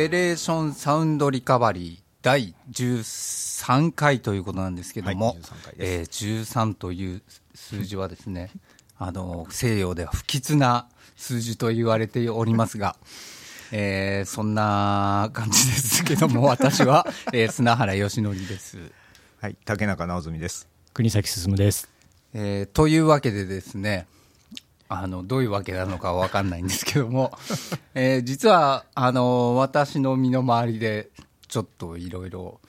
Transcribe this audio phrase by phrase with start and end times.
[0.00, 7.22] ペレーションサウンドリカバリー第13回ということなんですけども、はい13回えー13という
[7.54, 8.48] 数字はですね、
[8.96, 10.88] あの、西洋では不吉な
[11.18, 12.96] 数字と言われておりますが、
[13.72, 18.78] えーそんな感じですけども、 私は、えー砂原義則です。
[19.42, 20.66] はい、竹中直澄です。
[20.94, 21.90] 国崎進です。
[22.32, 24.06] えーというわけでですね、
[24.92, 27.32] あの、どういうわけなのかわかんないんですけども、
[27.94, 31.10] えー実は、あの、私の身の回りで、
[31.46, 32.60] ちょっといろいろ、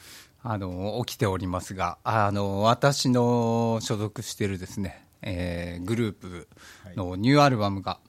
[0.44, 6.48] あの、起きておりますが、あの、私の所属してるですね、えーグループ
[6.96, 8.00] のニューアルバムが、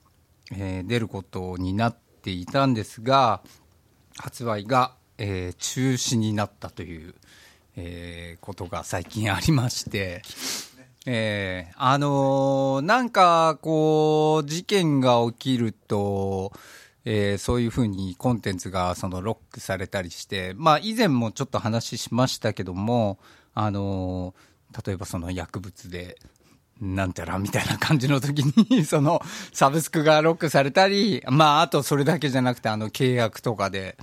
[0.51, 3.41] えー出ることになっていたんですが、
[4.17, 7.15] 発売が、えー中止になったという、
[7.75, 10.21] えーことが最近ありまして、
[11.05, 16.53] えーあのーなんか、こう、事件が起きると、
[17.05, 23.19] えーそういうふうにコンテンツがそのロックされたりして、まあ以前もちょっと話しましたけども、
[23.53, 24.53] あのー
[24.85, 26.17] 例えばその薬物で、
[26.81, 33.97] なんちゃらみたいな感じの時に、 そのサブスクがロックされたり、まああとそれだけじゃなくてあの契約とかで、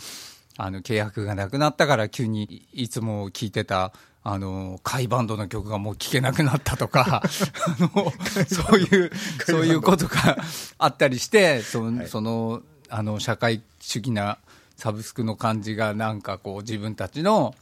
[0.57, 8.13] あの契約がなくなったから急にいつも聴いてたあの甲斐バンドの曲がもう聴けなくなったとか あの
[8.47, 9.11] そういう
[9.47, 10.37] そういうことが
[10.79, 14.39] あったりしてその,、そのあの社会主義な
[14.77, 17.55] サブスクの感じがなんかこう自分たちの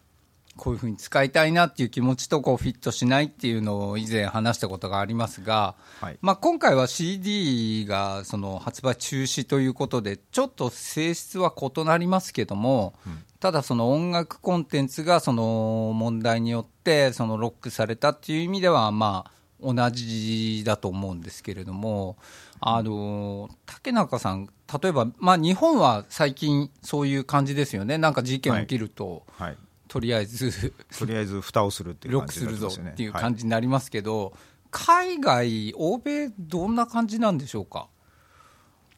[0.59, 6.19] こういうふうに使いたいなっていう気持ちとこうフィットしないっていうのを以前話したことがありますが、はい。
[6.21, 12.95] まあ、今回は CD がその発売中止ということで、ちょっと性質は異なりますけども、
[13.41, 22.17] ただその音楽コンテンツがその問題によってそのロックされたっていう意味では、まあ、同じだと思うんですけれども、
[22.61, 24.49] あの竹中さん、
[24.83, 29.57] 例えば、まあ、日本は最近そういう感じですよね、なんか事件起きると、はい、
[29.89, 33.23] とりあえずとりあえず蓋をするっていうロッ感じクするぞになっていうはい。
[33.23, 34.33] 感じになりますけど、
[34.71, 37.89] 海外、欧米、どんな感じなんでしょうか？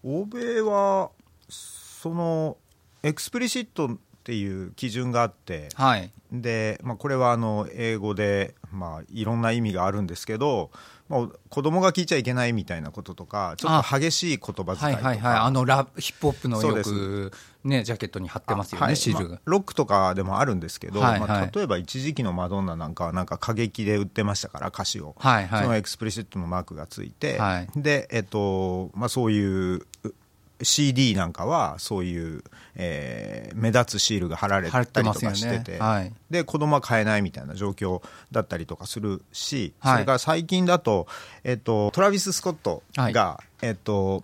[0.03, 1.11] 欧米は
[1.49, 2.56] その
[3.03, 10.71] explicit っていう基準があって、はい、で、まあ、これはあの英語で、まあ、いろんな意味があるんですけど、
[11.10, 17.32] まあ、子供が聞いちゃいけないみたいなこととかちょっと激しい言葉はい遣いとか、はいはい、あのラヒップホップのよく、
[17.65, 18.97] ね、ジャケットに貼ってますよね、はい。
[18.97, 19.25] シール。
[19.25, 19.41] がまあ。
[19.44, 21.28] ロックとかでもあるんですけど、はいはい。
[21.28, 25.62] まあ、例えば一時期のマドンナなんかはなんか過激で売ってましたから歌詞を、はいはい。
[25.65, 27.69] その explicit のマークがついて、はい。
[27.75, 30.15] で、えっとまあ、そういうう
[30.62, 32.44] CD なんかはそういう、
[32.76, 36.12] えー目立つシールが貼られたりとかしてて、はい。
[36.31, 39.93] で子供は買えないみたいな状況だったりとかするし、はい。
[39.94, 41.06] それから最近だと、
[41.44, 44.22] えっと、トラビス・スコットが、えっと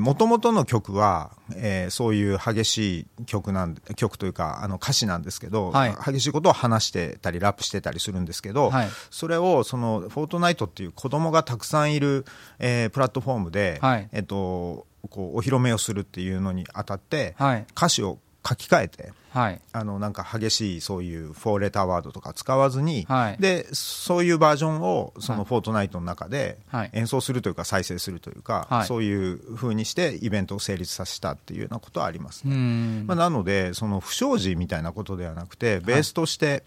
[0.00, 5.96] もともとの曲は、えーそういう激しい曲なん曲というかあの歌詞なんですけど、はい。
[6.12, 8.88] 激しいことを話してたりラップしてたりするんですけど、はい。
[9.10, 12.24] それをそのフォートナイトっていう子供がたくさんいる、
[12.58, 14.08] えープラットフォームで、はい。
[14.12, 17.66] えっとこうお披露目をするっていうのにあたって、はい。
[17.76, 19.12] 歌詞を書き換えて。
[19.32, 19.60] はい。
[19.72, 23.36] あのなんか激しいそういうフォーレターワードとか使わずに、はい。
[23.40, 26.90] でそういうバージョンをそのフォートナイトの中ではい。
[26.92, 28.86] 演奏するというか再生するというか、はい。
[28.86, 33.06] そういうふうにしてイベントを成立させたっていうようなことはありますうね、ん。
[33.06, 36.64] まあ、なのでその不祥事みたいなことではなくてベースとして、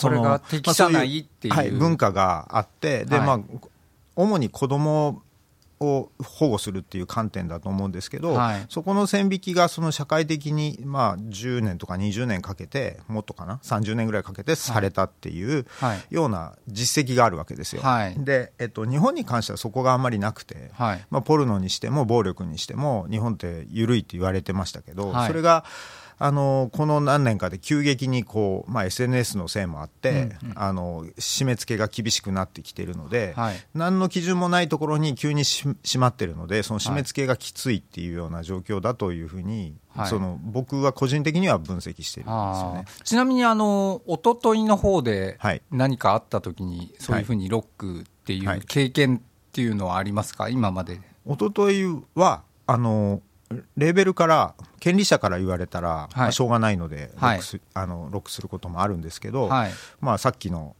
[0.00, 1.54] これが適さないっていう。
[1.54, 3.26] まあそはい、文化があってで、はい。
[3.26, 3.40] まあ、
[4.16, 5.22] 主に子供
[5.80, 8.66] を保護するっていう観点だと思うんですけど、はい。
[8.68, 16.14] そこの線引きがその社会的に、まあ、10年とか20年かけてもっとかな？30年ぐらいかけてされたっていうはい。
[16.14, 17.82] ような実績があるわけですよ。
[17.82, 18.14] はい。
[18.18, 21.06] で、えっと、日本に関してはそこがあんまりなくて、はい。
[21.10, 25.26] まあ、ポルノにしても暴力にしても日本って緩いって言われてましたけど、はい。
[25.28, 25.64] それが
[26.18, 33.56] あのこの何年かで急激にこう、まあ、SNS のせいもあって、あの締め付けが厳しくなってきているので、はい。
[33.74, 40.08] 何の基準もないところに急にし閉まってるのでその締め付けがきついっていうような状況だというふうに、はい。
[40.08, 42.84] その僕は個人的には分析しているんですよね。
[43.02, 45.62] ちなみにあの一昨日の方ではい。
[45.70, 48.58] 何かあった時にそういうふうにロックっていはい。
[48.58, 49.20] う経験っ
[49.52, 50.48] ていうのはありますか？
[50.48, 51.00] 今まで。
[51.26, 53.22] 一昨日はあの
[53.76, 57.36] レーベルから権利者から言われたら、まあしょうがないのでロはい。
[57.36, 59.72] ックす,、あのロックすることもあるんですけど、はい。
[60.00, 60.76] まあ、さっきの、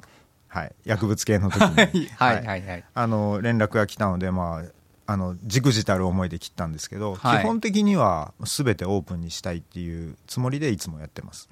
[0.49, 2.37] はい、薬物系の時に、はい。
[2.37, 2.47] はい。
[2.47, 4.65] はいはいあの連絡が来たので、まあ、
[5.07, 7.41] あのじくじたる思いで切ったんですけど、はい。
[7.41, 11.49] 基本的には全てオープンにしたいっていうつもりでいつもやってます。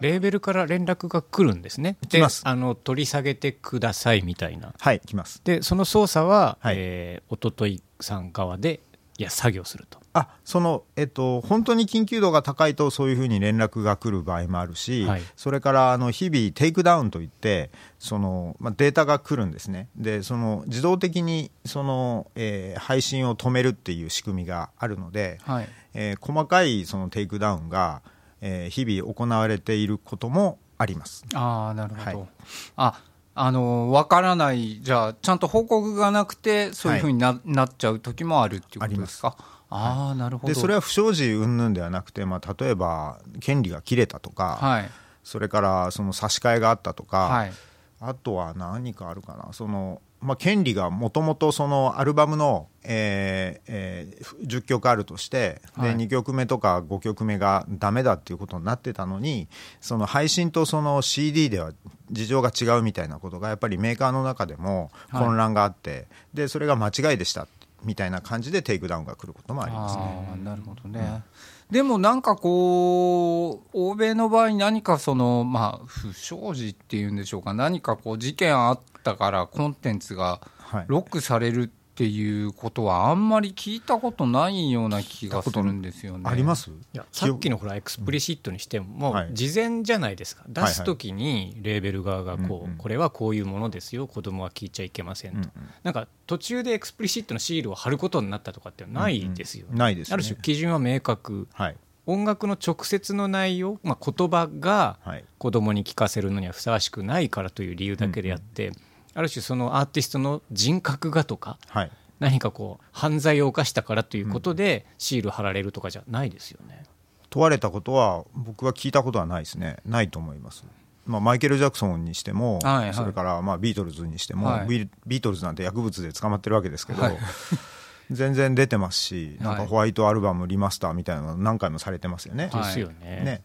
[0.00, 1.96] レーベルから連絡が来るんですね。
[2.08, 2.44] 来ます。
[2.44, 4.74] であの取り下げてくださいみたいな。
[4.78, 5.40] はい来ます。
[5.44, 6.74] でその操作は、はい。
[6.76, 8.80] えー、おとといさん側で
[9.20, 9.98] いや作業すると。
[10.14, 19.90] あその、えっと、本当に緊急度が高いとそういうふうに連絡が来る場合もあるし、はい、それからあの日々 takedown といってその、まあ、データが来るんですね。
[19.94, 28.00] でその自動的にその、えー、配信を止めるっていう仕組みがあるので、はい、えー、細かいその takedown が、
[28.40, 31.26] えー、日々行われていることもあります。
[31.34, 32.28] あなるほど、はい、
[32.76, 33.02] あ
[33.42, 39.34] あの分からない、じゃあ、ちゃんと報告がなくて、そういうふうになはい、なっちゃう時もあるっていうことですか？
[39.70, 40.52] あなるほど。
[40.52, 44.90] でそれは不祥事云々ではなくて、まあ、例えば権利が切れたとか、はい、
[45.24, 47.52] それからその差し替えがあったとか、はい、
[48.00, 49.52] あとは何かあるかな。
[49.52, 59.48] その、まあ、権利がもともとそのアルバムの、えーえー、10曲あるとして、はい、で2曲目とか5曲目がダメだっていうことになってたのに
[59.80, 61.72] その配信とその CD では
[62.10, 67.46] 事情が違うみたいなことがやっぱりメーカーの中でも混乱があって、でそれが間違いでした
[67.84, 70.44] みたいな感じで takedown が来ることもありますね。
[70.44, 71.22] なるほどね、うん
[71.70, 80.40] でもなんかこう、欧米の場合、何かその、まあ、不祥事っていうんでしょうか、何かこう、事件あったから、コンテンツが
[80.88, 86.24] ロックされるっていうことはあんまり聞いたことないような気がするんですよね。
[86.28, 86.70] あります？
[86.70, 94.06] いやさっきのほら expli cit にしても、もう事前じゃないですか、出す時にレーベル側がこう、これはこういうものですよ。
[94.06, 95.48] 子供は聞いちゃいけませんと、
[95.82, 101.76] なんか途中で explicit のシールを貼ることになったとかってないですよ、ないです、ある種基準は明確、はい。
[102.06, 104.98] 音楽の直接の内容、まあ、言葉が
[105.38, 108.72] 子供に聞かせるのにはふさわしくないからという理由だけであって、
[109.14, 111.90] ある種そのアーティストの人格がとか、はい、
[112.20, 116.84] 何かこう犯罪を犯したからということでシール貼られるとかじゃないですよね。
[117.30, 120.64] 問われたことは僕は聞いたことはないですねないと思います。
[121.06, 127.18] まあ、マイケル・ジャクソンにしても、はいはい、それからまあビートルズにしても、はい、ビートルズなんて薬物で捕まってるわけですけど、はい、
[128.10, 132.50] 全然出てますし、なんかホワイトアルバムリマスターみたいなの何回もされてますよね。
[132.52, 133.22] ですよね。
[133.24, 133.42] ね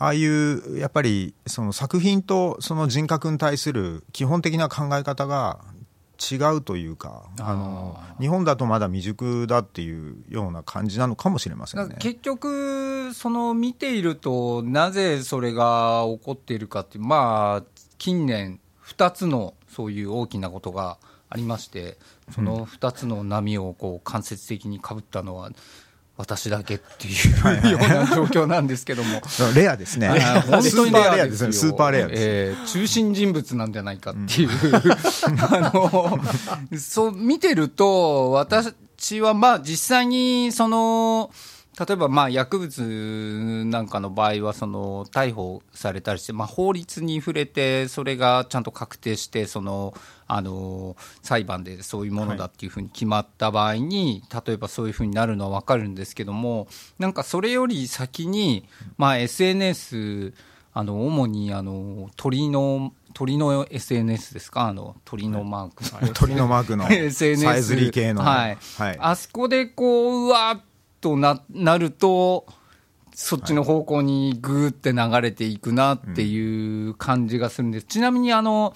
[0.00, 5.60] ああいうやっぱりその作品とその人格に対する基本的な考え方が
[6.18, 11.96] 違うというかあの日本だとまだ未熟だっていうような感じなのかもしれませんね。
[11.98, 20.96] 結局、その見ているとなぜそれが起こっているかってまあ近年2つのそういう大きなことが
[21.28, 21.98] ありまして
[22.30, 25.50] その2つの波をこう間接的にかぶったのは、
[26.20, 29.22] 私だけっていうような状況なんですけども。
[29.56, 30.08] レアですね。
[30.46, 36.20] 本当にレアですねスーパーレアです、えー、中心人物なんじゃないかっていう、うん、 あの
[36.78, 41.30] そう見てると私はまあ実際にその
[41.80, 49.94] 例えばまあ薬物なんかの場合はその逮捕されたりして、まあ、法律に触れてそれがちゃんと確定してその
[50.26, 56.68] あの裁判でそういうものだっていうふうに決まった場合に、例えばそういうふうになるのは分かるんですけども
[56.98, 58.68] なんかそれより先に、
[58.98, 60.34] まあ、SNS
[60.72, 64.68] あの主にあの鳥の鳥の SNS ですか？
[64.68, 70.60] あの鳥のマーク、はい、鳥のマークの SNS さえずり系の、はい、はい、あそこでこううわっ
[71.00, 72.46] とななると、
[73.14, 77.86] そっちの方向にぐーって流れていくなっていう感じがするんです。
[77.86, 78.74] ちなみにあの、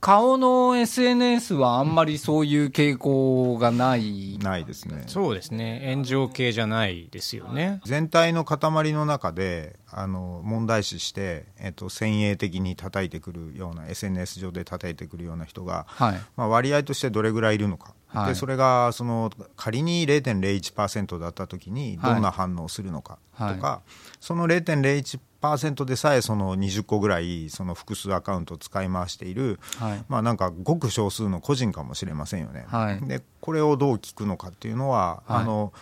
[0.00, 5.04] 顔の SNS はあんまりそういう傾向がない、ないですね。
[5.06, 5.92] そうですね。
[5.92, 7.82] 炎上系じゃないですよね。
[7.84, 16.20] 全体の塊の中であの問題視して、えっと、先鋭的に叩いてくるような SNS 上で叩いてくるような人が、はい。
[16.34, 23.58] まあ、割合としてどれぐらいいるのか、はい、でそれがその仮に0.01%だった時にどんな反応をするのかとか、はい。
[23.60, 23.90] はい、
[24.20, 32.66] その0.01% 10%でさえその20個ぐらいその複数アカウントを使い回している、はい、まあなんかごく少数の個人かもしれませんよね。
[32.68, 35.72] はい、でこれをどう聞くのかっていうのは、はい、あの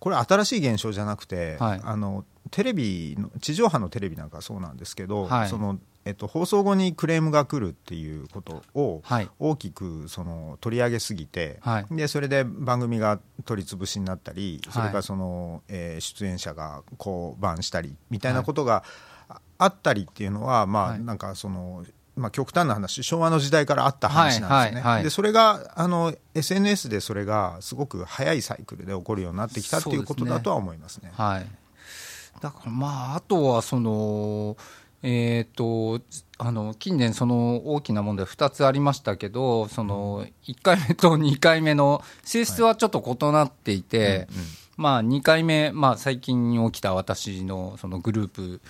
[0.00, 9.02] これ新しい現象じゃなくて、あのテレビの地上波のテレビなんかそうなんですけど、そのえっと、放送後にクレームが来るっていうことを
[9.40, 18.84] 大きくその取り上げすぎて、はい、でそれで番組が取り潰しになったりそれからその、えー、出演者が降板したりみたいなことが
[19.58, 21.84] あったりっていうのは、まあなんかその。
[22.14, 31.10] まあ、極端な話昭和の時代からあった話なんですね、でそれがあの SNS でそれがすごく早いサイクルで起こるようになってきたっていうことだとは思いますね。
[31.14, 31.24] すね。
[31.24, 31.46] はい、
[32.40, 34.56] だからまああとはその
[35.02, 36.04] えーと、
[36.38, 44.26] あの近年、その大きな問題2つありましたけどその1回目と 2回目の性質はちょっと異なっていて、はいうんうん、
[44.76, 48.60] まあ、2回目、まあ、最近起きた私のそのグループ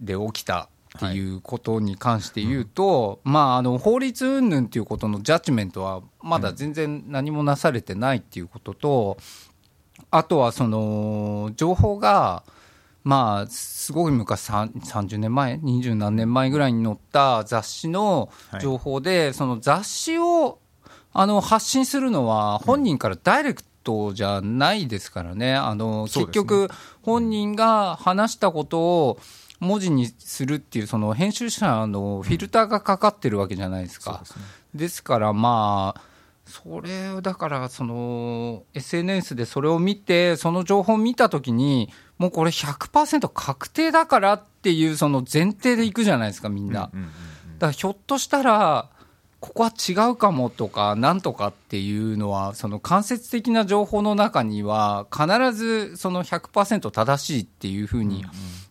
[0.00, 0.68] で起きた
[0.98, 9.16] っていうことに関して言うと、はいうん、まあ、あの法律云々ということのジャッジメントはまだ全然何もなされてないっていうことと、
[10.10, 12.42] あとはその情報が、
[13.04, 18.30] まあ、すごい昔、30年前、20何年前ぐらいに載った雑誌の
[18.60, 20.60] 情報で、はい、その雑誌を
[21.12, 26.68] あの発信するのは、本人からダイレクトじゃないですからね、あの結局、
[27.02, 29.18] 本人が話したことを
[29.58, 34.18] 文字にするっていう、その編集者のフィルターがかかってるわけじゃないですか。
[34.22, 34.44] ですね、
[34.74, 36.11] ですから、まあ、
[36.46, 46.82] それをだからその SNS でそれを見てその情報を見たときにもうこれ100%確定だからっていうその前提でいくじゃないですかみんな。
[46.82, 46.92] だか
[47.66, 48.90] らひょっとしたら
[49.40, 58.24] ここは違うかもとかなんとかっていうのはその間接的な情報の中には必ずその100%正しいっていうふうに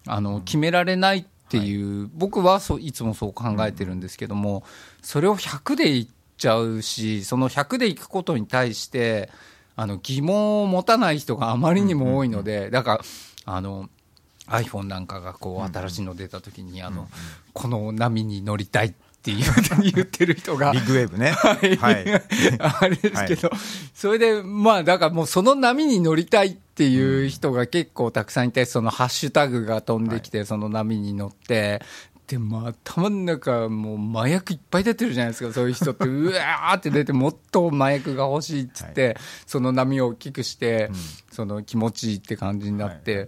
[0.08, 4.64] あの決められないっていう僕はそういつもそう考えてるんですけども
[5.02, 9.30] それを100で言ってちゃうしその100でいくことに対して
[9.76, 12.98] あの疑問を持たない人があまりにも多いので、だか
[13.46, 13.90] らあの
[14.48, 17.08] iPhone なんかがこう新しいの出た時に、あの
[17.54, 18.90] この波に乗りたいっ
[19.24, 20.72] て言ってる人が。
[20.74, 21.32] ビッグウェーブね。
[21.32, 21.78] はい。
[21.78, 22.22] はい、
[22.60, 23.60] あれですけど、はい、
[23.94, 31.82] それで、まあ、だからもうその波に乗りたいっていう人が結構たくさんいて、そのハッシュタグが飛んできて、その波に乗って、
[32.32, 35.52] でも頭の中もう麻薬いっぱい出てるじゃないですか。
[35.52, 36.08] そういう人って。
[36.08, 40.96] うわーって出てもっと麻薬が欲しいっつって、はい、その波を大きくして、うん、
[41.30, 43.28] その気持ちいいって感じになって、はい、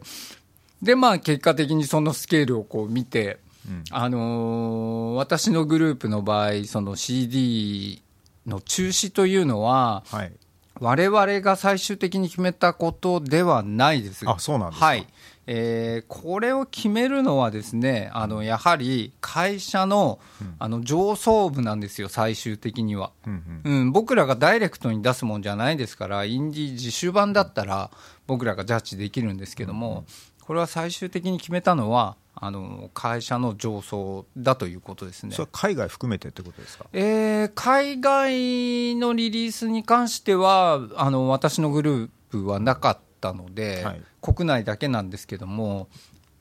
[0.83, 8.01] でまあ結果的にそのスケールをこう見て、うん、あのー、私のグループの場合その CD
[8.47, 10.31] の中止というのは、はい、
[10.79, 14.23] 我々が最終的に決めたことではないです。
[14.29, 15.05] あそうなんですか、はい
[15.45, 20.19] えー、これを決めるのはですねあのやはり会社の,、
[20.59, 23.81] あの上層部なんですよ、最終的には、うんうん。
[23.81, 27.91] うん、僕らがダイレクトに出すもんじゃないですから、インディ自主版だったら
[28.27, 30.05] 僕らがジャッジできるんですけども、
[30.41, 35.31] これは最終的に決めたのは、あの会社の上層だということですね。
[35.31, 45.87] それは海外含めてってことですか、えー、海外のリリースに関してはあの私のグループはなかったので、はい、国内だけなんですけども。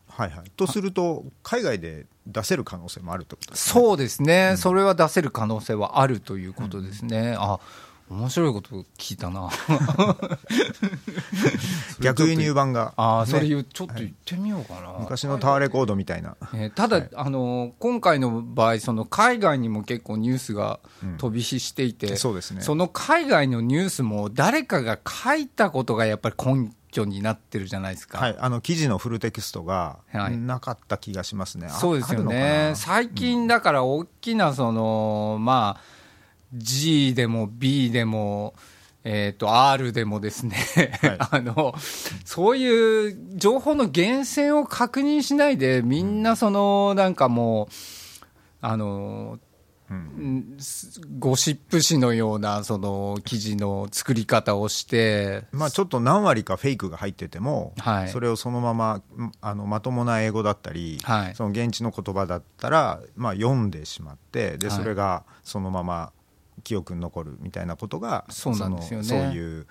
[0.09, 3.81] はいはい、とすると、海外で出せる可能性もあるということですね。
[3.81, 7.19] そうですね、うん、それは出せる可能性はあるということですね。
[7.19, 7.61] うん、あ
[8.11, 9.49] 面白いこと聞いたな。
[12.01, 20.81] 逆輸入版が、ああそれちょっと言ってみようかな、はい、昔のタワーレコードみたいな、えー、ただ、はい、あの今回の場合その海外にも結構ニュースが
[21.19, 22.61] 飛び火していて、うん、そうですね。
[22.63, 32.73] その海外のニュースも誰かが書いたことがやっぱり根拠になってるじゃないですか、はい、あの記事のフルテキストがなかった気がしますね、そうですよね。
[32.77, 36.02] 最近だから大きなその、まあ
[36.55, 38.55] G でも B でも、
[39.05, 40.57] えー、と R でもですね、
[41.01, 41.75] はい、 あの
[42.25, 47.69] そういう情報の源泉を確認しないでみんなそのなんかもう
[48.61, 49.39] あの
[49.91, 50.57] うん、
[51.19, 59.03] ゴシップ誌のようなその記事の作り方をして、まあ、ちょっと何割かフェイクが入ってても、はい、それをそのまま
[59.43, 66.13] あのまともな英語だったり、はい、その現地の言葉だったら、まあ、読んでしまってでそれがそのまま
[66.65, 69.05] 記憶に残るみたいなことがそうなんですよね。
[69.07, 69.67] そういう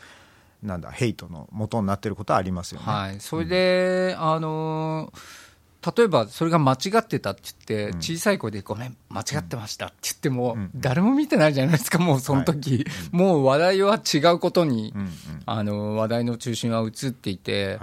[0.63, 2.85] なんだヘイトの元になってることはありますよね。
[2.85, 5.13] はい、それで、うん、あの
[5.95, 14.93] 例えばそれが間違ってたって言って、小さい声でごめん、間違ってましたって言っても、誰も見てないじゃないですか、もうその時、もう話題は違うことに、
[15.47, 17.79] あの話題の中心は移っていて、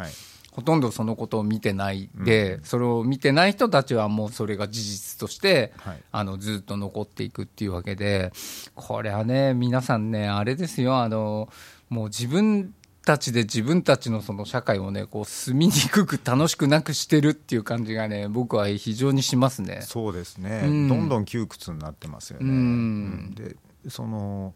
[0.52, 8.32] ほとんどそのことを見てないで、うん、それを見てない人たちはもうそれが事実として、はい、あのずっと残っていくっていうわけで、
[8.74, 11.48] これはね、皆さんね、あれですよ、あの
[11.88, 12.74] もう自分
[13.08, 19.80] たちで自分たちのその社会をね、こう住みにくく楽しくなくしてるっていう感じがね、僕は非常にしますね。
[19.82, 22.46] そうですね、うん、どんどん窮屈になってますよね。
[22.50, 23.56] うん、で
[23.88, 24.54] その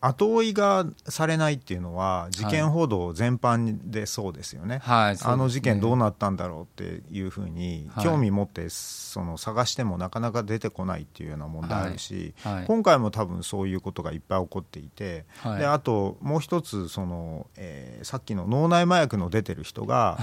[0.00, 15.26] 後追いがされないっていうのは事件報道全般でそうですよね、はい、あの事件どうなったんだろうっていうふうに興味持ってその探してもなかなか出てこないっていうような問題あるし、はいはい、今回も多分そういうことがいっぱい起こっていて、
[15.58, 20.18] であともう一つその、えー、さっきの脳内麻薬の出てる人が、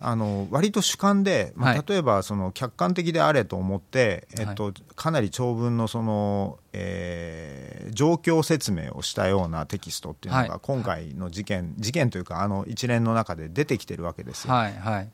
[0.00, 14.54] あの割と主観で、まあ、例えばその客観的であれと思って、えっと、かなり長文のそのえー、状況説明をしたようなテキストっていうのが今回の事件、はい、事件というかあの一連の中で出てきてるわけですよ。
[14.54, 15.10] はいはい、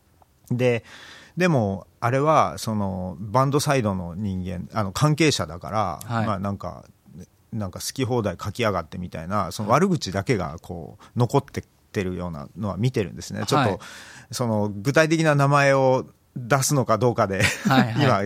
[0.50, 0.84] で
[1.36, 6.84] でもあれはそのバンドサイドの人間あの関係者だから、はい、まあなんか
[7.52, 13.44] なんか好き放題書きやがってみたいなその悪口だけがこう残ってってるようなのは見てるんですね。
[13.46, 13.80] ちょっと、
[14.32, 18.22] その具体的な名前を出すのかどうかではい、 今、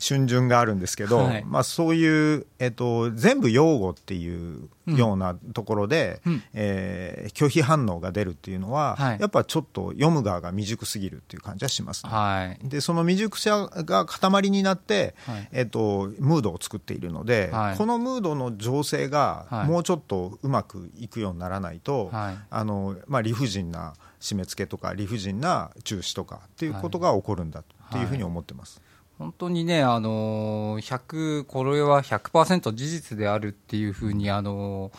[0.00, 15.14] 春巡があるんですけど、はい、まあ、そういう、えっと、全部擁護っていうようなところで、うん、えー、拒否反応が出るっていうのは、はい、やっぱちょっと読む側が未熟すぎるっていう感じはします、ね、はい、でその未熟さが塊になって、
[15.52, 28.78] えっと、ムードを作っているので、このムードの情勢がもうちょっとうまくいくようにならないと、あのまあ、理不尽な締め付けとか理不尽な中止とかっていうことが起こるんだっていうふうに思ってます。
[28.78, 34.92] はい本当にね、あの100これは100%事実であるっていうふうに、あの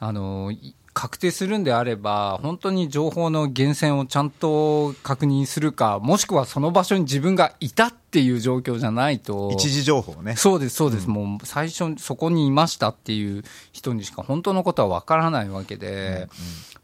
[0.00, 0.52] あの
[0.94, 10.34] 確定するんであれば、本当に情報の源泉をちゃんと確認するか、もしくはその場所に自分がいたっていう状況じゃないと、一時情報ね。
[10.36, 15.88] そうです、そうです、うん、もう最初、そこにいましたっていう人にしか本当のことは分からないわけで。
[15.88, 16.28] うんうん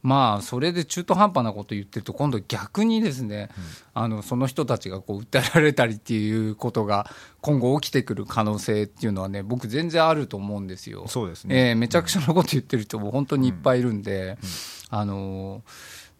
[0.02, 3.50] まあ、それで中途半端なこと言ってると、今度逆にですね、
[3.95, 11.07] うん、あのその人たちがこう訴えられたりっていうことが今後起きてくる可能性っていうのはね、僕全然あると思うんですよ。
[11.09, 11.71] そうですね。
[11.71, 14.38] えー、めちゃくちゃなこと言ってる人も本当にいっぱいいるんで、
[14.90, 15.62] あの、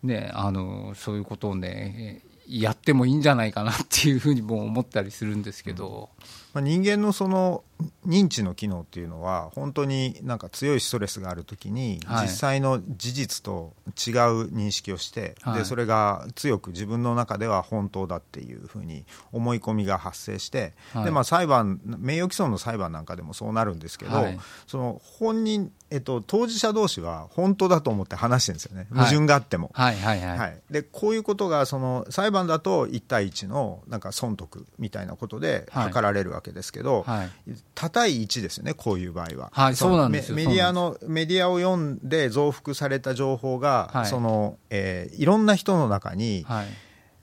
[0.02, 6.11] ね、あの、そういうことをね、やってもいいんじゃないかなっていうふうにも思ったりするんですけど。
[6.18, 7.62] うんまあ、人間のその
[8.06, 28.87] 認知の機能っていうのは本当になんか強いストレスがある時に実際の事実と違う認識をして、はい、でそれが強く自分の中では本当だっていうふうに思い込みが発生して、はい、でまあ、裁判名誉毀損の裁判なんかでもそうなるんですけど、はい、その本人、えっと、当事者同士は本当だと思って話してるんですよね。
[28.90, 29.70] 矛盾があっても。
[29.75, 30.38] はいはいはい。
[30.38, 30.61] はい。
[30.70, 37.30] でこういうことがその裁判だと1対1のなんか損得みたいなことで図られるわけですけど、はい、
[37.78, 39.52] 多対1ですよねこういう場合は。
[39.52, 46.66] はい、そうなんですメディアのメディアを読んで増幅された情報が、はいそのえー、いろんな人の中に、はい。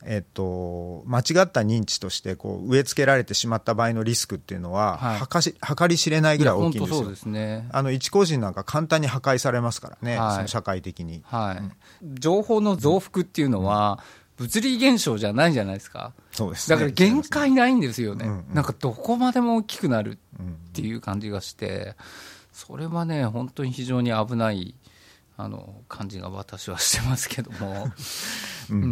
[0.08, 7.10] えっと、間違った認知としてこう植え付けられてしまった場合のリスクっていうのは、はい、し計り知れないぐらい大きいんですよ。
[7.10, 14.00] ですね、あの一個人なんか簡単に破壊されますからね、はい、その社会的に、はい、うん、情報の増幅っていうのは、
[14.38, 16.14] 物理現象じゃないじゃないですか。
[16.32, 21.96] そうです、ね、だから限界ないんですよね、うんうん、なんかどこまでも大きくなるっていう感じがして、
[22.52, 24.76] それはね、本当に非常に危ない
[25.38, 27.90] あの感じが私はしてますけども、
[28.70, 28.86] うん、う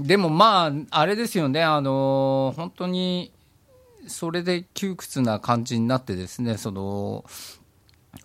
[0.00, 0.06] ん。
[0.06, 3.32] でもまあ、あれですよね、あの本当に
[4.06, 7.24] それで窮屈な感じになってですね、その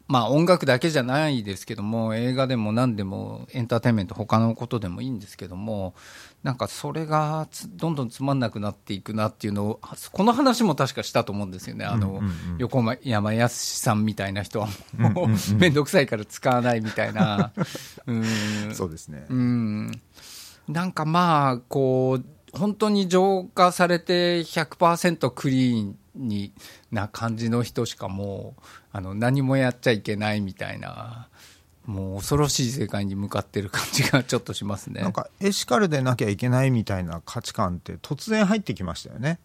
[0.08, 5.94] まあ音楽だけじゃないですけども映画でも何でもエンターテインメント他のことでもいいんですけども
[6.44, 9.82] なんかそれがどんどんつまんなくなっていくなっていうのを
[10.14, 11.84] この話も確かしたと思うんですよね。
[11.84, 12.22] あの、
[12.58, 17.52] 横山やすさんみたいな人はもう面倒くさいから使わないみたいな。
[18.08, 18.24] うん。
[18.74, 19.26] そうですね。
[19.30, 20.02] うん。
[20.70, 26.54] なんかまあこう本当に浄化されて100%クリーンに
[26.92, 31.28] な感じの人しかもうあの何もやっちゃいけないみたいな
[31.90, 35.02] もう恐ろしい世界に向かってる感じがちょっとしますね。
[35.02, 39.40] なんかエシカルでなきゃいけないみたいな価値観って突然入ってきましたよね。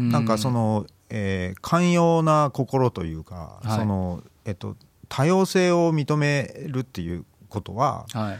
[0.00, 0.08] ん。
[0.08, 4.74] なんかその、えー、寛容な心というか、はい、そのえっと、
[5.08, 8.38] 多様性を認めるっていうことは、はい、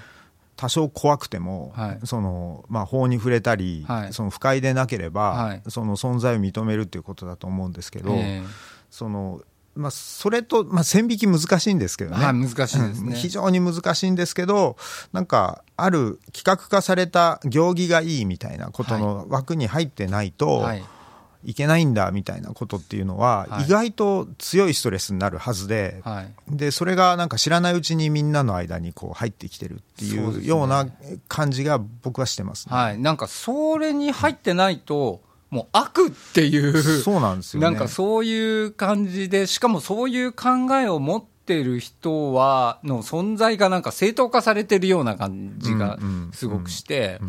[0.56, 8.44] 多少怖くても、はい、そのまあ、法に触れたり、その不快でなければ、その存在を認めるっていうことだと思うんですけど、えー、
[8.90, 9.42] その
[9.74, 12.24] まあ、それと、まあ、線引き難しいんですけどね。
[12.24, 14.76] はい、難しいですね、非常に難しいんですけど、
[15.12, 20.84] なんか、ある企画化された行儀がいいみたいなことの枠に入ってないと、はい、
[21.44, 30.86] いけないんだみたいなことっていうのは、意外と強いストレスになるはずで、はい、で、それがなんか知らないうちにみんなの間にこう入ってきてるっていうような
[31.28, 32.98] 感じが僕はしてます、ね、はい。
[32.98, 35.20] なんか、それに入ってないと、
[35.52, 40.48] もう悪っていうそうなんですよ、ね、なんかそういう感じで、しかもそういう考
[40.80, 45.98] えを持ってる人は、の存在がなんか正当化されてるような感じが
[46.32, 47.20] すごくして、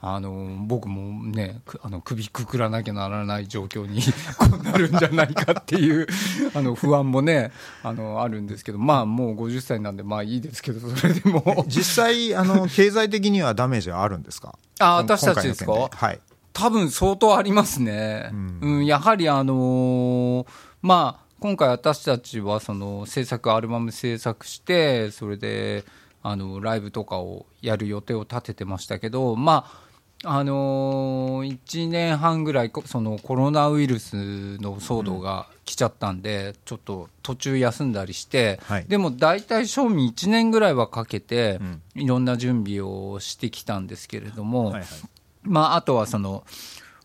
[0.00, 4.00] あの僕もね、あの首くくらなきゃならない状況に
[4.62, 6.06] なるんじゃないかっていう
[6.54, 7.50] あの不安もね
[7.82, 11.64] あの、あるんですけど、まあもう50歳なんで、まあいいですけど、それでも。
[11.66, 14.56] 実際あの、経済的にはダメージはあるんですか？
[14.78, 16.20] あ私たちですか、はい、
[16.52, 18.30] 多分相当ありますね。
[18.32, 20.46] うん、うん、やはりあのー、
[20.82, 25.84] まあ、今回私たちはその制作、アルバム制作して、それで、
[26.22, 29.90] あの、ライブとかをやる予定を立ててましたけど、まあ、
[30.22, 41.58] あのー、1年半ぐらいそのコロナウイルスの騒動が来ちゃったんで、うん、ちょっと途中休んだりして、はい、でも大体賞味1年ぐらいはかけて、
[41.94, 44.84] いろんな準備をしてきたんですけれども、はいはい、
[45.42, 46.44] まあ、あとはその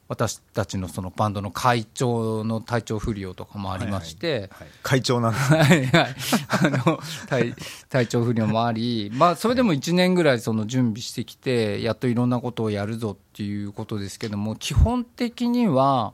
[0.08, 4.52] 私たちのそのバンドの会長の体調不良とかもありまして、
[4.84, 6.16] 会長なんはいはい。
[6.48, 7.56] あの体
[7.90, 16.14] 体調不良もあり、まあ、それでも1年ぐらいその準備してきてやっといろんなことをやるぞっていうことですけども基本的には、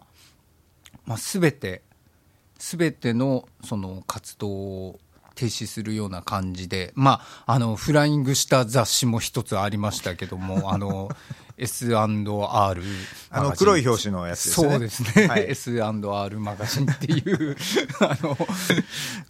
[1.06, 1.82] まあ、全て
[2.58, 5.00] 全てのその活動を
[5.36, 11.10] 停止するような感じで、まあ、あのフライングした雑誌も一つありましたけどもあの
[11.62, 12.82] S&R
[13.30, 14.70] あの黒い表紙のやつですね。
[14.70, 17.56] そうですね、はい、S&R マガジンっていう。
[18.02, 18.38] あの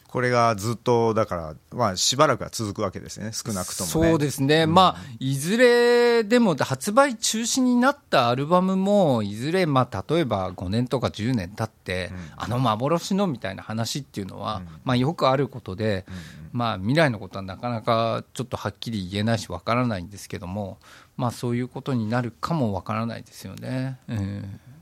[0.07, 3.31] これがずっとだから、まあ、しばらくは続くわけですね。
[3.33, 16.05] 少なくとも、ね、そうですね、うん、まあいずれでも発売中止になったアルバムもいずれまあ例えば5年とか10年経って、うん、あの幻のみたいな話っていうのは、うん、まあよくあることで、
[16.51, 20.77] まあ未来のことはなかなかちょっとはっきり言えないしわからないんですけども
[21.21, 23.99] まあ、そういうことになるかもわからないですよね。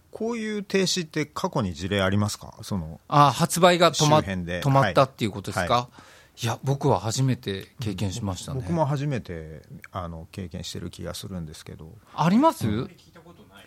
[0.09, 2.57] こういう停止って過去に事例ありますか？
[2.61, 5.89] そのあ発売が止ま止まったっていうことですか、は
[6.37, 8.61] い、いや僕は初めて経験しましたね。
[8.61, 11.91] 僕も初めてあの経験してる気がするんですけど。
[12.15, 12.89] あります、うん、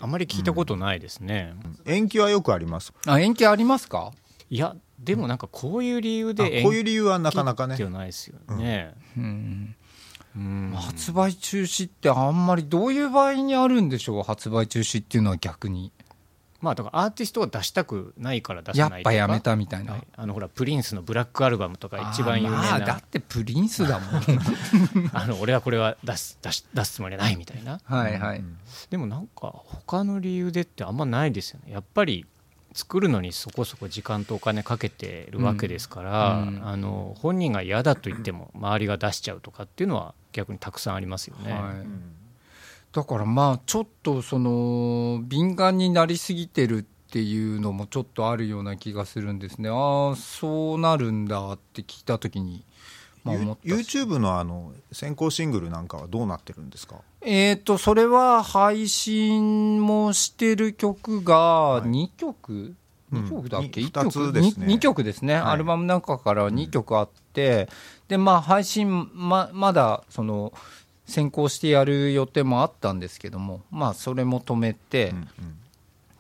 [0.01, 1.55] あまり聞いたことないですね、
[1.87, 2.95] うん、延期はよくあります。
[3.07, 4.13] あ延期ありますか？
[4.49, 7.77] いやでもなんかこういう理由でこういう理由はなかなかね。
[7.77, 9.77] ないですよね、うん、うん
[10.75, 15.93] 発売中止ってあんまりどういう場合にあるんでしょう発売中止っていうのは逆に。
[16.63, 22.79] まあだからアーティストが出したくないから出さないやっぱやめたみたいな、はい、あのほらプリンスのブラックアルバムとか一番有名な。
[22.79, 24.23] だってプリンスだもん。
[25.13, 27.81] あの俺はこれは出す出し出すつもりはないみたいな。
[27.83, 28.57] はいはい、うん、
[28.91, 31.73] でもなんか他の理由でってあんまないですよね。
[31.73, 32.25] やっぱり
[32.75, 36.57] 作るのにそこそこ時間とお金かけてるわけですから、うん。
[36.57, 41.53] うん、あの本人が嫌だと言っても周りが出しちゃうとかっていうのは逆にたくさんありますよね。
[41.53, 41.87] はい、
[42.93, 46.83] だからまあちょっとその敏感になりすぎてるっ
[47.13, 49.69] ていうのもちょっとあるような気がするんですね。
[49.69, 52.65] ああそうなるんだって聞いた時に、
[53.25, 56.97] まあ、YouTube のあの先行シングルなんかはどうなってるんですか？
[57.21, 62.75] えっ、とそれは配信もしてる曲が2曲、
[63.13, 64.67] 2曲だっけ、うん、1曲ですね。
[64.67, 67.69] 2, 2曲ですね、はい、アルバムの中から2曲あって、
[68.09, 70.53] でまあ配信ままだその
[71.07, 75.27] 先行してやる予定もあったんですけどもまあそれも止めて、うんうん、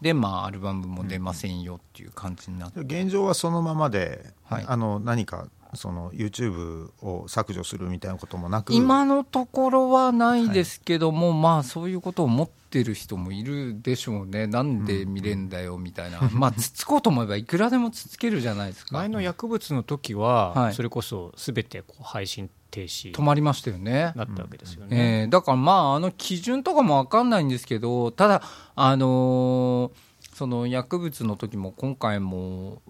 [0.00, 8.74] でまあアルバムも出ませんよっていう感じになって、現状はそのままで、はい、あの何かその YouTube を削除するみたいなこともなく。
[8.74, 14.46] 今のところはないですけども、はい、まあそういうことを思ってる人もいるでしょうね。
[14.46, 18.96] なんで見れんだよみたいな、うん、まあつつこうと思えばいくらでもつつけるじゃないですか。
[18.96, 23.12] 前の薬物の時は、それこそすべてこう配信停止。
[23.12, 24.12] 止まりましたよね。
[24.14, 28.42] なったわけですよね、えー、だからまああの基準とかも分かんないんですけどただ
[28.74, 29.90] あのー、
[30.34, 32.82] その薬物の時も今回も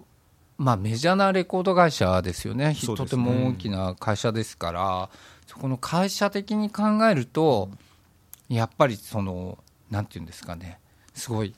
[0.63, 2.75] まあ、メジャーなレコード会社ですよね、ね。
[2.75, 5.09] とても大きな会社ですから、
[5.45, 7.69] そこの会社的に考えると、
[8.49, 9.57] やっぱりその、
[9.91, 10.79] なんていうんですかね、
[11.13, 11.53] すごい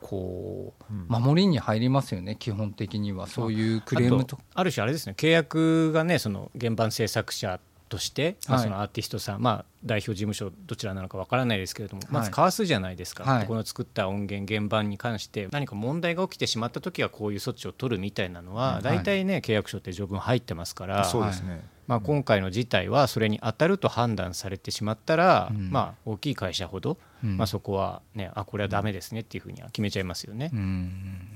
[0.00, 21.04] こう、守りに入りますよね、基本的には、そういうクレームとある種、あれですね、契約がね、その原版制作者として、まあ、そのアーティストさん、まあ、代表事務所どちらなのかわからないですけれども、まず交わすじゃないですか、はい、この作った音源原版に関して何か問題が起きてしまった時はこういう措置を取るみたいなのは、大体ね契約書って条文入ってますから。
[21.04, 30.52] そうですねまあ、今回の事態はそれに当たると判断されてしまったら、まあ、大きい会社ほど、まあ、そこは、ね、あこれはだめですねっていうふうには決めちゃいますよね、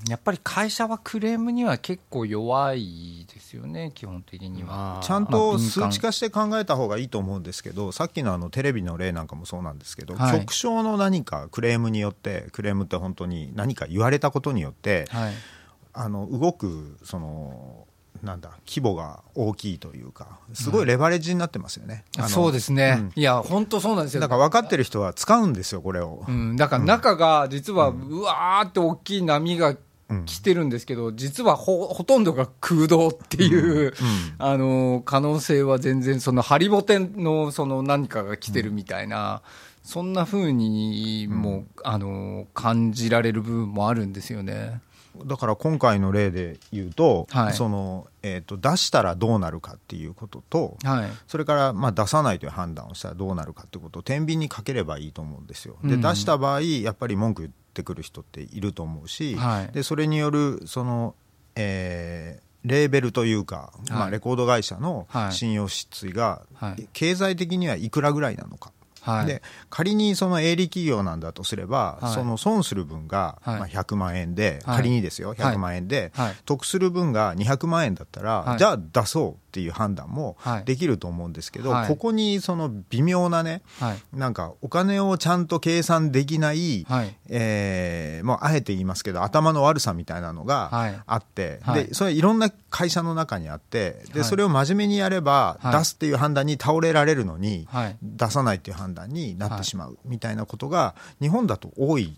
[0.07, 5.01] やっぱり会社はクレームには結構弱いですよね、基本的には。
[5.03, 15.33] ちゃんと数値化して考えた方がいいと思うんですけど、さっきのあのテレビの例なんかもそうなんですけど、はい、局長の何かクレームによって、クレームって本当に何か言われたことによって、はい、
[15.93, 17.87] あの動くその
[18.23, 24.21] なんだ規模が大きいというかすごいレバレッジになってますよね、うん、そうですね、うん、いや本当そうなんですよ。
[24.21, 29.75] だから分かってる人は使うんですよこれを、うん、だから中が実はうわーって大きい波が
[30.25, 33.93] 来てるんですけど、実はほほとんどが空洞っていう、
[34.37, 39.41] あの可能性は全然そのハリボテのその何かが来てるみたいな、
[39.81, 44.81] そんなふうにも、あの感じられる部分もあるんですよね。
[45.25, 55.75] だから今回の例で言うと、はい、そのえーと、出したらどうなるかっていうことと、はい、それからまあ出さないという判断をしたらどうなるかっていうことを天秤にかければいいと思うんですよ。
[55.83, 61.15] で、出した場合やっぱり文句言ってくる人っていると思うし、はい、でそれによるその、
[61.57, 66.43] えー、レーベルというか、まあ、レコード会社の信用失墜が
[66.93, 68.71] 経済的にはいくらぐらいなのか。
[69.03, 76.13] はい、で仮にその営利企業なんだとすれば、はい、その損する分が、まあ、100万円で、仮にですよ100万円で、
[76.45, 80.35] 得する分が200万円だったら、じゃあ出そうっていう判断も
[80.65, 90.71] できると思うんですけど、はい、ここにその微妙なね、はい、なんかお金をちゃんと計算できない、はい、えー、もうあえて言いますけど頭の悪さみたいなのが
[91.05, 97.67] あって、はい、でそれいろんな会社の中にあってでそれを真面目にやれば出すっていう判断に倒れられるのに、
[98.01, 102.17] 出さないっていう判断になってしまうみたいなことが日本だと多い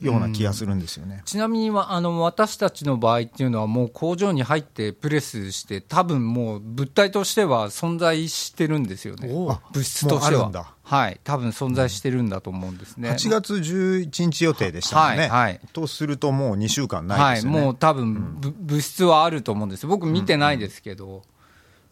[0.00, 10.74] ような気がするんですよね、ちなみにあの私たちの場合っていうのは、もう工場に入ってプレスして、多分もう物体としては存在してるんですよね、物質としては。
[10.82, 13.10] はい、多分存在してるんだと思うんですね。
[13.10, 15.22] 8月11日予定でしたね。
[15.22, 17.56] はい、はい、とすると、もう2週間ないですよね。
[17.56, 19.86] はい、もう多分、うん、物質はあると思うんです。
[19.88, 21.22] 僕見てないですけど。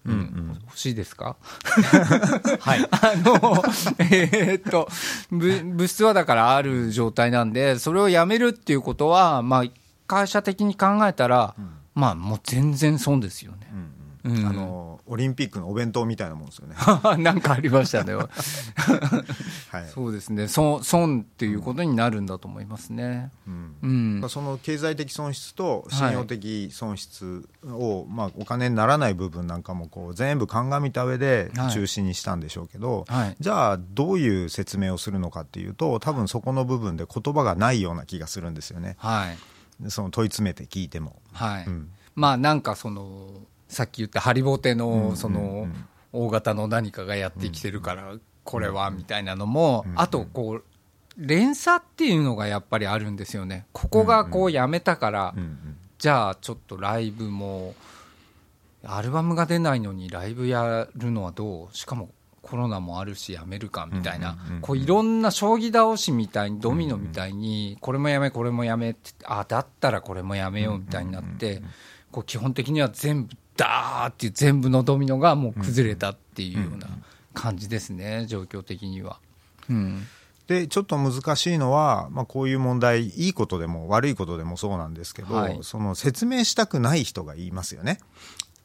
[0.06, 1.36] うんうん、欲しいですか？
[2.60, 2.86] はい。
[2.90, 3.62] あの、
[3.98, 4.88] えー、っと、
[5.30, 9.64] 物質はだからある状態なんで、それをやめるっていうことは、まあ、
[10.06, 13.58] 会社的に考えたら、うん、まあ、もう全然損ですよね。
[13.72, 13.83] うん
[14.26, 16.76] あのオリンピックのお弁当みたいなもんですよね。
[17.22, 18.14] なんかありましたね。
[18.16, 18.28] はい、
[19.92, 20.48] そうですね。
[20.48, 23.30] 損損っていうことになるんだと思いますね。
[23.46, 24.20] うん。
[24.22, 38.96] うん、その経済的損失と信用的損失を、はい、まあお金にならない部分なんかもこう全部鑑みた上で中止にしたんでしょうけど、はい、じゃあどういう説明をするのかっていうと、多分そこの部分で言葉がないような気がするんですよね。
[38.98, 39.90] はい。
[39.90, 41.20] その問い詰めて聞いても。
[41.32, 41.66] はい。
[41.66, 43.28] うん、まあなんかその。
[43.74, 45.68] さっき言ったハリボテのその
[46.12, 50.64] 大型の何かがやってきてるからこれはみたいなのもあとこう
[51.16, 53.66] 連鎖っていうのがやっぱりあるんですよね。
[53.72, 55.34] ここがこうやめたから
[55.98, 57.74] じゃあちょっとライブも
[58.84, 61.76] アルバムが出ないのにライブやるのはどう？
[61.76, 62.10] しかも
[62.42, 64.36] コロナもあるしやめるかみたいな。
[64.60, 71.62] こういろんな将棋倒しみたいにドミノみたいにこれもやめこれもやめってあだったらこれもやめようみたいになって
[72.12, 76.88] こう基本的には全部ダーっていう全部のドミノがもう崩れたっていうような
[77.32, 79.18] 感じですね、状況的には。
[79.68, 80.06] うん。
[80.46, 87.98] でちょっと難しいのは、まあ、こういう問題いいことでも悪いことでもそうなんですけど、はい、その説明したくない人がいますよね、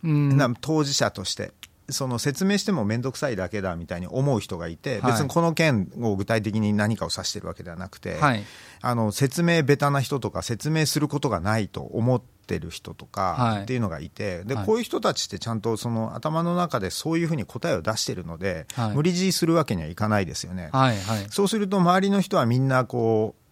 [0.04, 1.54] うん、当事者として
[1.92, 8.44] その説明しても面倒くさいだけだみたいに思う人がいて、別にこの件を具体的に何かを指してるわけではなくて、はい、
[8.82, 20.70] あの説明下手な人とか説明することがないと思ってる人とかっていうのがいて、でこういう人たちってちゃんとその頭の中でそういうふうに答えを出してるので、無理強いするわけにはいかないですよね。
[20.72, 23.49] はいはい、そうすると周りの人はみんなこう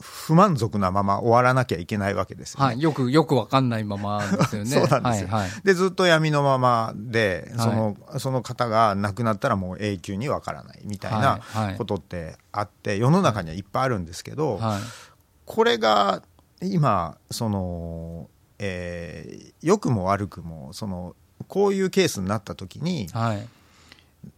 [0.00, 4.70] 不満足なまま終わらなきゃいけないわけですよ、ね、はい、よくよくわかんないままですよね。
[4.70, 5.28] そうなんですよ。
[5.28, 11.40] はいはい、でずっと闇のままでそのはい、その方が亡くなったらもう永久にわからないみたいな
[11.78, 14.80] ことってあって、世の中にはいっぱいあるんですけど、はい、
[15.46, 16.22] これが
[16.60, 18.28] 今その、
[18.58, 21.14] えー、良くも悪くもその
[21.48, 23.48] こういうケースになった時に、はい、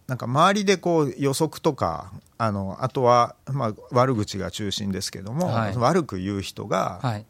[0.06, 7.26] なんか周りでこう予測とかあのあとは、まあ、悪口が中心ですけども、はい、悪く言う人が、はい、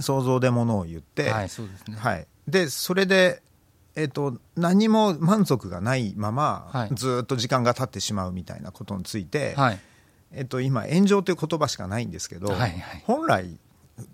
[0.00, 1.96] 想像でものを言って、はいそうですね。
[1.96, 3.42] はい、でそれで、
[3.96, 9.78] えーと、何も満足がないまま、はい、ずっと時間が経ってしまうみたいなことについて、はい。
[10.32, 13.58] えーと、今炎上という言葉しかないんですけど、はいはい、本来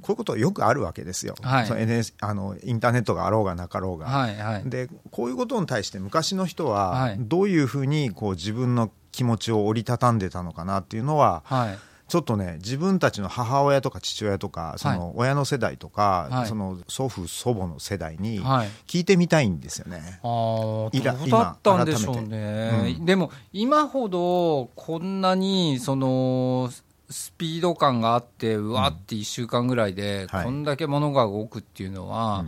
[0.00, 18.40] こういうことよくあるわけですよ、はい、NS あのインターネットがあろうがなかろうが、はいはい、でこういうことに対して昔の人はどういうふうにこう自分の気持ちを折りたたんでたのかなっていうのは、はい、ちょっとね自分たちの母親とか父親とかその親の世代とか、はい、その祖父祖母の世代に
[18.86, 19.96] 聞いてみたいんですよね。
[19.96, 26.70] はい、あどうだったんでしょうね、うん、でも今ほどこんなにその
[27.08, 32.44] スピード感があってうわって1週間ぐらいでこんだけものが動くっていうのは、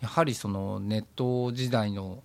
[0.00, 2.22] やはりそのネット時代の何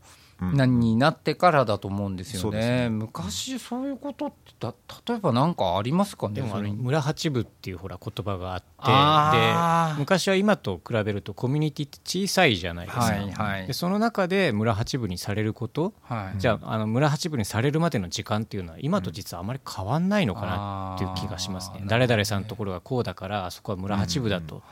[0.52, 2.90] になってからだと思うんですよね、ね。
[2.90, 4.74] 昔、そういうことってだ、
[5.08, 8.62] 例えば何かありますかね、でも村八部っていうほら言葉があっ
[9.92, 24.64] てで、昔は今と比べると、コミュニティって小さいじゃないですか、はいはい、でその中で村八部にされること、はい、じゃああの村八部にされるまでの時間っていうのは、今と実はあまり変わんないのかなっていう気がしますね、うん、誰々さんのところがこうだから、あそこは村八部だと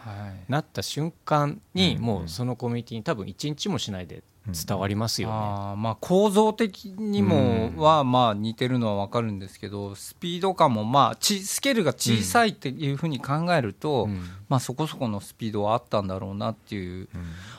[0.48, 14.08] なった瞬間に、もうそのコミュニティに多分一日もしないで伝わりますよね、あまあ、構造的にもはまあ似てるのは分かるんですけど、スピード感もまあちスケールが小さいっていうふうに考えると、
[14.50, 17.10] まあ、そこそこのスピードはあったんだろうなっていう、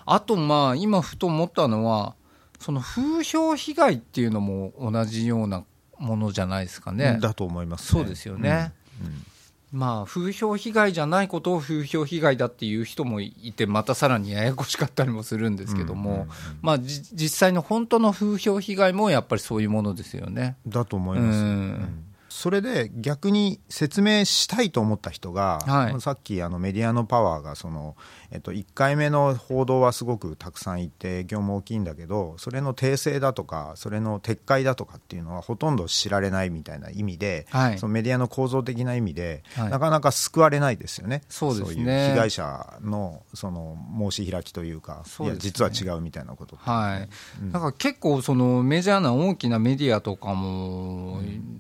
[0.06, 2.14] あとまあ今ふと思ったのは
[2.60, 5.64] その風評被害っていうのも同じような
[5.98, 7.18] ものじゃないですかね。
[7.20, 8.72] だと思います、ね、そうですよね。
[9.02, 9.31] うん
[9.72, 16.26] まあ、風評被害じゃないことを風評被害だっていう人もいて、またさらにややこしかったりもするんですけども、
[16.60, 20.56] まあ、実際の本当の風評被害もやっぱりそういうものですよね。
[20.66, 21.38] だと思います。
[21.38, 27.94] うんそれで逆に説明したいと思った人が、はい、さっきあのメディアのパワーがその、
[28.30, 41.22] えっと、1回目の報道はすごくたくさんいて業務大きいんだけどそれの訂正だとかそれの撤回だとかっていうのはほとんど知られないみたいな意味で、はい、そのメディアの構造的な意味で、はい、なかなか救われないですよね。
[41.28, 42.10] そうですね。
[42.12, 43.76] 被害者のその
[44.10, 47.08] 申し開きというか、ね、いや実は違うみたいなこと、はい、
[47.42, 51.11] うん、だから結構そのメジャーな大きなメディアとかも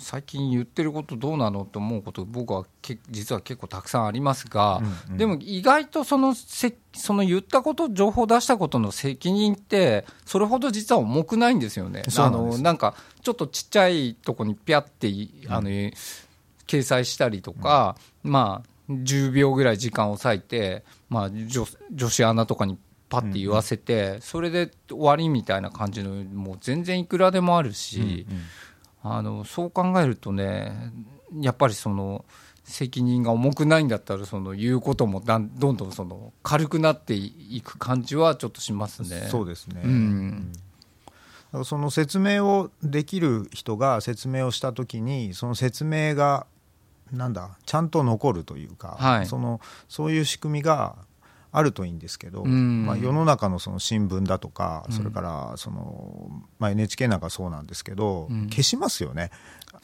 [0.02, 12.02] 最近言ってることどうなのって思うこと僕はけ実は結構たくさんありますが、うんうん、でも意外とそのせその言ったこと情報を出したことの責任ってそれほど実は重くないんですよね。
[12.18, 15.08] あのなんかちょっとちっちゃいとこにピャって
[15.48, 15.92] あの、うん、
[16.66, 28.26] 掲載したりとか、うん、まあ10秒ぐらい時間を割いて、まあ、女女子アナとかにパッて言わせて、うん、それで終わりみたいな感じのもう全然いくらでもあるし。
[28.28, 28.42] うんうん
[29.02, 30.92] あのそう考えるとね
[31.40, 32.24] やっぱりその
[32.64, 39.26] 責任が重くないんだったらその言うこともだんどんどんその軽くなっていく感じはちょっとしますね。
[39.28, 40.52] そうですね、うん。
[41.64, 46.46] その説明をできる人が説明をしたときにその説明が
[47.10, 50.96] なんだちゃんと残るというか、はい、そのそういう仕組みが
[51.54, 59.30] あるといいんですけど、まあ、世の中のその新聞だとか、それからその、まあ、NHK なんかそうなんですけど、消しますよね。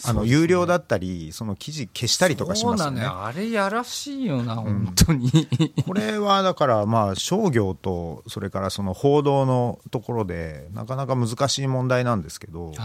[0.05, 3.03] あの、有料だったり、その記事消したりとかしますよね。
[3.03, 5.31] あれやらしいよな、本当に。
[5.87, 12.77] これはだから、まあ、商業と、それからその報道のところで、なかなか難しい問題なんですけど、はい、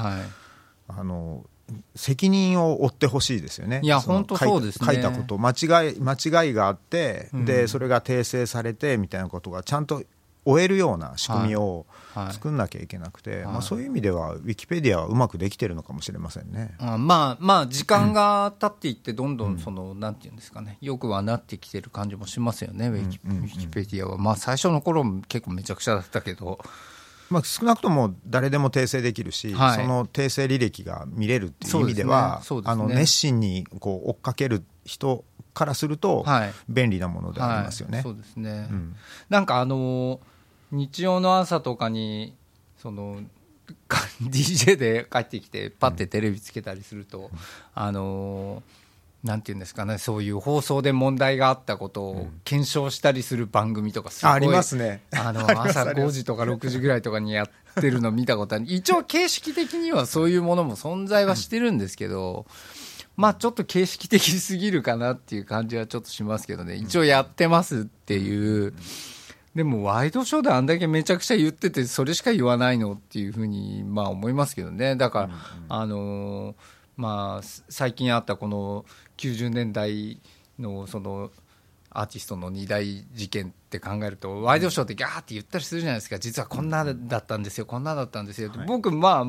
[0.90, 1.46] あの、
[1.96, 3.82] 責任を負ってほしいですよね。
[3.84, 4.86] いや、本当そうですね。
[4.86, 10.04] 書いたこと、間違い、間違いがあって、うん、で、それが訂正されてみたいなことがちゃんと
[10.46, 11.86] 終えるような仕組みを
[12.32, 16.76] 作んなきゃいけなくて、はいはい、まあ、そういう意味では、ウィキペディアはうまくできてるのかもしれませんね。
[16.80, 24.18] あまあ、まあ、時間が経っていって、どんどんその、うん、なんていうんですかね、よくはなってきてる感じもしますよね、ウィキ,、ウィキペディアは。
[24.18, 26.60] まあ、最初の頃結構めちゃくちゃだったけど。
[27.34, 32.56] まあ、少なくとも誰でも訂正できるし、はい、その訂正履歴が見れるっていう意味では、ね。
[32.58, 36.24] ね、あの熱心にこう追っかける人からすると、
[36.70, 37.98] 便利なものでありますよね。
[37.98, 38.06] はい。
[38.06, 38.96] はい、そうですね、うん、
[39.30, 40.20] なんかあの
[40.72, 42.36] 日曜の朝とかに
[42.78, 43.22] その
[44.22, 47.30] DJ で帰ってきてパッてテレビつけたりすると、うん、
[47.74, 48.83] あのー
[49.24, 55.02] なんていうんですかね、そういう放送で問題があったことを検証したりする番組とかすごい、ありますね。
[55.12, 58.66] あの、 朝5時とか6時ぐらいとかにやってるの見たことある。
[58.70, 62.46] 一応形式的にはそういうものも存在はしてるんですけど、
[63.16, 68.74] まあちょっと形式的すぎるかなっていう感じはちょっとしますけどね、一応やってますっていう。
[69.56, 74.98] でもワイドショーであんだけめちゃくちゃ言ってて、それしか言わないのっていうふうに、まあ思いますけどね。
[74.98, 75.30] だから、
[75.70, 76.56] あの
[76.96, 78.86] まあ、最近あったこの
[79.18, 80.20] 90年代
[80.60, 81.32] のその
[81.96, 86.18] アーティストの二大事件って考えるとワイドショーってギャーって言ったりするじゃないですか。
[86.18, 89.26] 実はこんなだったんですよこんなだったんですよ、はい、僕まあ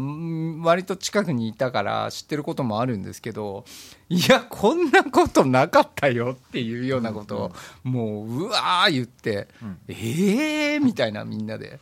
[0.62, 3.64] 割と近くにいたから知ってることもあるんですけど
[4.08, 11.80] いやこんなことなかったよっていうようなことをもううわー言って、うん、ええー、みたいなみんなで。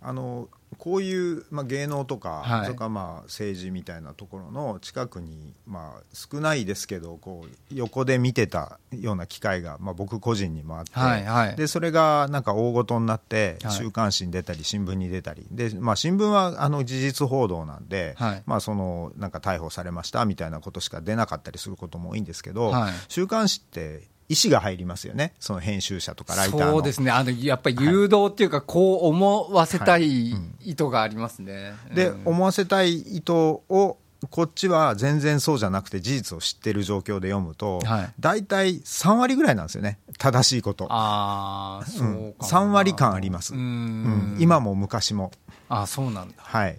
[0.00, 15.46] あのこういう、まあ、芸能とか、はい、それからまあ政治みたいなところの近くに、まあ、少ないですけどこう横で見てたような機会が、まあ、僕個人にもあって、はいはい、でそれがなんか大ごとになって週刊誌に出たり新聞に出たり。
[15.50, 22.72] で、まあ、新聞はあの事実報道なんで、はい、まあ、そのなんか逮捕されましたみたいなことしか出なかったりすることも多いんですけど、
[23.08, 30.30] 週刊誌って意思が入りますよね、その編集者とかライターそうですね、あのやっぱり誘導っていうか、こう思わせたい
[30.62, 31.72] 意図がありますね。
[31.94, 33.96] で、思わせたい意図を
[34.30, 39.98] こっちは全然そうじゃなくて事実を知ってる状況で読むと、はい、大体3割ぐらいなんですよね。
[40.18, 40.86] 正しいこと。
[40.90, 43.54] ああそうか、うん、3割感あります。
[43.54, 45.30] うん、今も昔も。
[45.68, 46.34] あそうなんだ。
[46.38, 46.78] はい。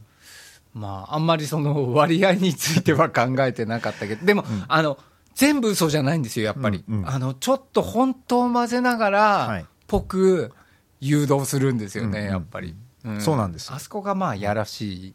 [0.74, 4.26] まああんまりその割合については考えてなかったけど。
[4.26, 4.97] でも、うん、あの
[5.39, 10.51] 全部嘘じゃないんですよやっぱり、うんうん、あのちょっと本当を混ぜながら、ぽく
[10.99, 12.75] 誘導するんですよね、やっぱり、
[13.21, 15.13] そうなんですあそこがまあやらしい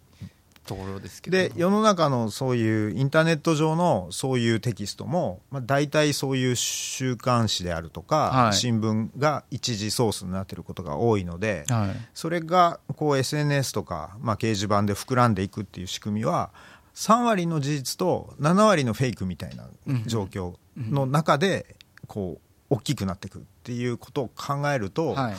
[0.65, 1.37] ところですけど。
[1.37, 16.51] で世の中のそういうインターネット上のそういうテキストも、まあ、大体そういう週刊誌であるとか、はい、新聞が一時ソースになっていることが多いので、はい、それがこう SNS とか、まあ、掲示板で膨らんでいくっていう仕組みは
[16.95, 19.69] 3割の事実と7割のフェイクみたいな
[20.07, 21.77] 状況の中で
[22.07, 22.39] こ
[22.71, 25.35] う大きくなっていくっていうことを考えると、はい。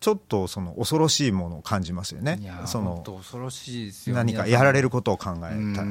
[0.00, 2.38] ちょっとその恐ろしいものを感じますよね。
[2.66, 5.86] その恐ろしいですよ、ね、何かやられることを考えたら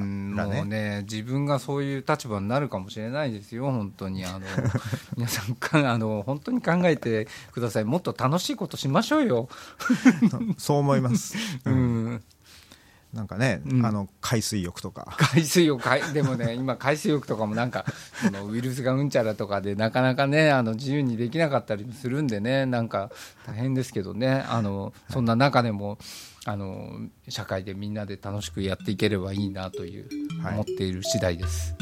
[0.47, 0.63] ね。
[0.63, 4.23] ね自分がそういう立場になるかもしれないですよ本当に。
[4.23, 4.45] あの
[5.17, 7.83] 皆さんかあの本当に考えてください。
[7.83, 9.49] もっと楽しいことしましょうよ。
[10.57, 11.35] そう思います。
[11.65, 12.23] うん
[13.13, 15.15] なんかね、うん、あの海水浴とか。
[15.17, 15.81] 海水浴
[16.13, 17.85] でもね 今海水浴とかもなんか
[18.21, 23.09] そのウイルスがうんちゃらとかでなかなかねあの自由にできなかったりするんでねなんか
[23.45, 24.45] 大変ですけどね。
[24.49, 25.97] あのそんな中でも、
[26.45, 30.07] あの社会でみんなで楽しくやっていければいいなという、
[30.49, 31.75] 思っている次第です。